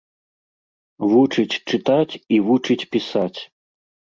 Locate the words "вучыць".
1.11-1.59, 2.49-2.81